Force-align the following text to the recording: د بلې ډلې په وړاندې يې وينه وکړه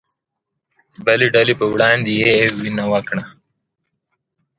د 0.93 0.95
بلې 1.05 1.27
ډلې 1.35 1.53
په 1.59 1.65
وړاندې 1.73 2.11
يې 2.21 2.33
وينه 2.59 2.85
وکړه 2.91 3.23